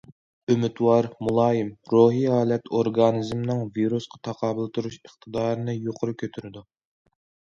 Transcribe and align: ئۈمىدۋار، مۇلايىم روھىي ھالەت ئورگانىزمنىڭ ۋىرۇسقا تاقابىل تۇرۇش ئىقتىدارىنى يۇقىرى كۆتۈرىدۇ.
ئۈمىدۋار، 0.51 1.07
مۇلايىم 1.25 1.67
روھىي 1.93 2.23
ھالەت 2.35 2.71
ئورگانىزمنىڭ 2.79 3.61
ۋىرۇسقا 3.77 4.19
تاقابىل 4.29 4.71
تۇرۇش 4.77 4.97
ئىقتىدارىنى 5.01 5.75
يۇقىرى 5.89 6.17
كۆتۈرىدۇ. 6.23 6.65